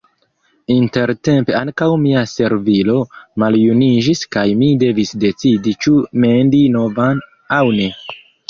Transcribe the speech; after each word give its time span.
Intertempe 0.75 1.51
ankaŭ 1.59 1.89
mia 2.05 2.23
servilo 2.31 2.95
maljuniĝis 3.45 4.25
kaj 4.37 4.47
mi 4.63 4.73
devis 4.85 5.15
decidi 5.27 5.77
ĉu 5.85 5.95
mendi 6.25 6.67
novan 6.79 7.25
aŭ 7.61 7.65
ne. 7.81 7.89